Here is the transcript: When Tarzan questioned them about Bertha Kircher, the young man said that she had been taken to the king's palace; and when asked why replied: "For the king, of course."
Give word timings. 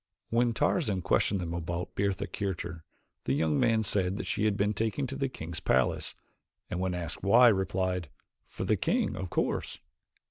When 0.31 0.53
Tarzan 0.55 1.03
questioned 1.03 1.39
them 1.39 1.53
about 1.53 1.93
Bertha 1.93 2.25
Kircher, 2.25 2.83
the 3.25 3.33
young 3.33 3.59
man 3.59 3.83
said 3.83 4.17
that 4.17 4.25
she 4.25 4.45
had 4.45 4.57
been 4.57 4.73
taken 4.73 5.05
to 5.05 5.15
the 5.15 5.29
king's 5.29 5.59
palace; 5.59 6.15
and 6.71 6.79
when 6.79 6.95
asked 6.95 7.21
why 7.21 7.49
replied: 7.49 8.09
"For 8.47 8.65
the 8.65 8.77
king, 8.77 9.15
of 9.15 9.29
course." 9.29 9.77